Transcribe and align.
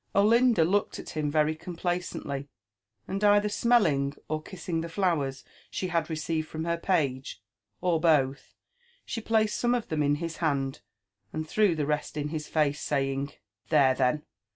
Olinda 0.15 0.63
looked 0.63 0.97
at 0.97 1.11
him 1.11 1.29
very 1.29 1.53
complacently, 1.55 2.49
and 3.07 3.23
either 3.23 3.47
smelling 3.49 4.15
or 4.27 4.41
kissing 4.41 4.81
the 4.81 4.89
flowers 4.89 5.43
she 5.69 5.89
had 5.89 6.09
received 6.09 6.47
from 6.47 6.65
her 6.65 6.75
page, 6.75 7.39
or 7.81 7.99
both, 7.99 8.55
she 9.05 9.21
placed 9.21 9.59
some 9.59 9.75
of 9.75 9.89
them 9.89 10.01
in 10.01 10.15
his 10.15 10.37
hand, 10.37 10.81
and 11.31 11.47
threw 11.47 11.75
the 11.75 11.85
rest 11.85 12.17
in 12.17 12.29
bis 12.29 12.47
face, 12.47 12.81
say* 12.81 13.13
ing, 13.13 13.31
There, 13.69 13.93
then! 13.93 14.23